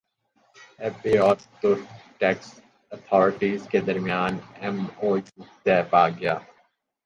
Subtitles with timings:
[0.79, 1.81] F B اور ترک
[2.19, 2.47] tax
[2.91, 6.35] authorities کے درمیان ایم او یو طے پاگیا